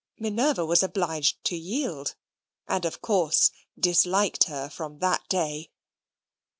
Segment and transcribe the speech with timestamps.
[0.17, 2.15] Minerva was obliged to yield,
[2.67, 5.69] and, of course, disliked her from that day.